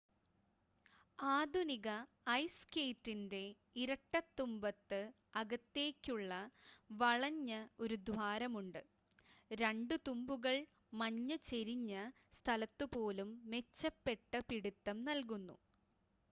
[1.19, 1.89] ആധുനിക
[2.33, 3.41] ഐസ് സ്കേറ്റിൻ്റെ
[3.75, 4.99] ഇരട്ട തുമ്പത്ത്
[5.35, 6.15] അകത്തേയ്ക്ക്
[6.95, 7.51] വളഞ്ഞ
[7.79, 8.81] ഒരു ദ്വാരമുണ്ട്
[9.51, 10.57] 2 തുമ്പുകൾ
[10.95, 11.93] മഞ്ഞ് ചെരിഞ്ഞ
[12.35, 15.57] സ്ഥലത്തുപോലും മെച്ചപ്പെട്ട പിടിത്തം നൽകുന്നു